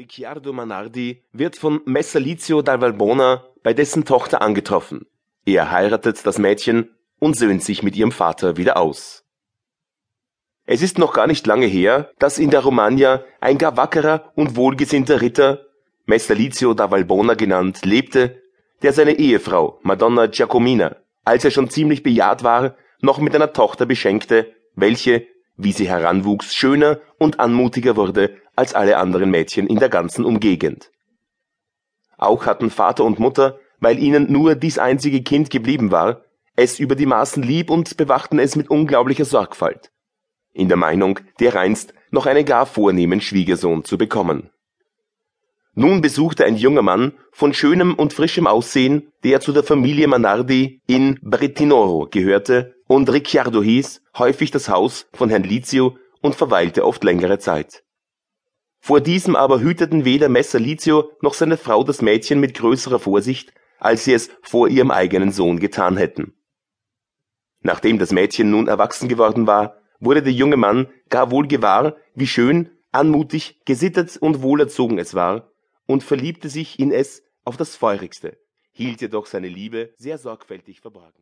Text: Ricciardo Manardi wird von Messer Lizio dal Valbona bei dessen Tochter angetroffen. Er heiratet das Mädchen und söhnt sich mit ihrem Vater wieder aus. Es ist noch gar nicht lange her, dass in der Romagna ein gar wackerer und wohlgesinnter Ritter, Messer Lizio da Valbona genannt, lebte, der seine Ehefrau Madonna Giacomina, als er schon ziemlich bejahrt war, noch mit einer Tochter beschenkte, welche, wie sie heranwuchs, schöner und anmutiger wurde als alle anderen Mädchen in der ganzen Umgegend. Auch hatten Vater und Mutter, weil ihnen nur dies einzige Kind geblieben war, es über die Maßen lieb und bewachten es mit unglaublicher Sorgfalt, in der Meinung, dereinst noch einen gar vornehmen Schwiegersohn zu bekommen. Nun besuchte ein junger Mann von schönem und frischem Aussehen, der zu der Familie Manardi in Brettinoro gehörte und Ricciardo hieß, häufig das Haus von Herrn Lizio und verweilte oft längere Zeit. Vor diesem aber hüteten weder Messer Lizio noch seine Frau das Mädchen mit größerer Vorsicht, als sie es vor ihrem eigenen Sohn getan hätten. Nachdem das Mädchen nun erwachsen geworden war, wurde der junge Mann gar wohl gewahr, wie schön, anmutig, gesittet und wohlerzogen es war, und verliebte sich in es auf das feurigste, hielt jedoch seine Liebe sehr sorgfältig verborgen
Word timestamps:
Ricciardo 0.00 0.54
Manardi 0.54 1.24
wird 1.30 1.56
von 1.56 1.82
Messer 1.84 2.20
Lizio 2.20 2.62
dal 2.62 2.80
Valbona 2.80 3.44
bei 3.62 3.74
dessen 3.74 4.06
Tochter 4.06 4.40
angetroffen. 4.40 5.04
Er 5.44 5.70
heiratet 5.70 6.24
das 6.24 6.38
Mädchen 6.38 6.96
und 7.18 7.36
söhnt 7.36 7.62
sich 7.62 7.82
mit 7.82 7.94
ihrem 7.96 8.10
Vater 8.10 8.56
wieder 8.56 8.78
aus. 8.78 9.26
Es 10.64 10.80
ist 10.80 10.96
noch 10.96 11.12
gar 11.12 11.26
nicht 11.26 11.46
lange 11.46 11.66
her, 11.66 12.12
dass 12.18 12.38
in 12.38 12.48
der 12.48 12.60
Romagna 12.60 13.22
ein 13.42 13.58
gar 13.58 13.76
wackerer 13.76 14.32
und 14.36 14.56
wohlgesinnter 14.56 15.20
Ritter, 15.20 15.66
Messer 16.06 16.34
Lizio 16.34 16.72
da 16.72 16.90
Valbona 16.90 17.34
genannt, 17.34 17.84
lebte, 17.84 18.40
der 18.80 18.94
seine 18.94 19.18
Ehefrau 19.18 19.80
Madonna 19.82 20.28
Giacomina, 20.28 20.96
als 21.26 21.44
er 21.44 21.50
schon 21.50 21.68
ziemlich 21.68 22.02
bejahrt 22.02 22.42
war, 22.42 22.74
noch 23.02 23.18
mit 23.18 23.34
einer 23.34 23.52
Tochter 23.52 23.84
beschenkte, 23.84 24.50
welche, 24.74 25.26
wie 25.62 25.72
sie 25.72 25.88
heranwuchs, 25.88 26.54
schöner 26.54 27.00
und 27.18 27.40
anmutiger 27.40 27.96
wurde 27.96 28.36
als 28.56 28.74
alle 28.74 28.96
anderen 28.96 29.30
Mädchen 29.30 29.66
in 29.66 29.78
der 29.78 29.88
ganzen 29.88 30.24
Umgegend. 30.24 30.90
Auch 32.16 32.46
hatten 32.46 32.70
Vater 32.70 33.04
und 33.04 33.18
Mutter, 33.18 33.58
weil 33.78 33.98
ihnen 33.98 34.30
nur 34.30 34.54
dies 34.54 34.78
einzige 34.78 35.22
Kind 35.22 35.50
geblieben 35.50 35.90
war, 35.90 36.22
es 36.56 36.78
über 36.78 36.94
die 36.94 37.06
Maßen 37.06 37.42
lieb 37.42 37.70
und 37.70 37.96
bewachten 37.96 38.38
es 38.38 38.56
mit 38.56 38.68
unglaublicher 38.68 39.24
Sorgfalt, 39.24 39.90
in 40.52 40.68
der 40.68 40.76
Meinung, 40.76 41.20
dereinst 41.38 41.94
noch 42.10 42.26
einen 42.26 42.44
gar 42.44 42.66
vornehmen 42.66 43.20
Schwiegersohn 43.20 43.84
zu 43.84 43.96
bekommen. 43.96 44.50
Nun 45.74 46.02
besuchte 46.02 46.44
ein 46.44 46.56
junger 46.56 46.82
Mann 46.82 47.12
von 47.32 47.54
schönem 47.54 47.94
und 47.94 48.12
frischem 48.12 48.46
Aussehen, 48.46 49.12
der 49.24 49.40
zu 49.40 49.52
der 49.52 49.62
Familie 49.62 50.08
Manardi 50.08 50.82
in 50.86 51.18
Brettinoro 51.22 52.08
gehörte 52.10 52.74
und 52.90 53.08
Ricciardo 53.08 53.62
hieß, 53.62 54.02
häufig 54.18 54.50
das 54.50 54.68
Haus 54.68 55.06
von 55.12 55.30
Herrn 55.30 55.44
Lizio 55.44 55.96
und 56.22 56.34
verweilte 56.34 56.84
oft 56.84 57.04
längere 57.04 57.38
Zeit. 57.38 57.84
Vor 58.80 59.00
diesem 59.00 59.36
aber 59.36 59.60
hüteten 59.60 60.04
weder 60.04 60.28
Messer 60.28 60.58
Lizio 60.58 61.12
noch 61.22 61.34
seine 61.34 61.56
Frau 61.56 61.84
das 61.84 62.02
Mädchen 62.02 62.40
mit 62.40 62.54
größerer 62.54 62.98
Vorsicht, 62.98 63.52
als 63.78 64.06
sie 64.06 64.12
es 64.12 64.28
vor 64.42 64.66
ihrem 64.66 64.90
eigenen 64.90 65.30
Sohn 65.30 65.60
getan 65.60 65.96
hätten. 65.96 66.34
Nachdem 67.60 68.00
das 68.00 68.10
Mädchen 68.10 68.50
nun 68.50 68.66
erwachsen 68.66 69.08
geworden 69.08 69.46
war, 69.46 69.76
wurde 70.00 70.24
der 70.24 70.32
junge 70.32 70.56
Mann 70.56 70.88
gar 71.10 71.30
wohl 71.30 71.46
gewahr, 71.46 71.94
wie 72.16 72.26
schön, 72.26 72.70
anmutig, 72.90 73.60
gesittet 73.66 74.16
und 74.16 74.42
wohlerzogen 74.42 74.98
es 74.98 75.14
war, 75.14 75.52
und 75.86 76.02
verliebte 76.02 76.48
sich 76.48 76.80
in 76.80 76.90
es 76.90 77.22
auf 77.44 77.56
das 77.56 77.76
feurigste, 77.76 78.36
hielt 78.72 79.00
jedoch 79.00 79.26
seine 79.26 79.46
Liebe 79.46 79.94
sehr 79.96 80.18
sorgfältig 80.18 80.80
verborgen 80.80 81.14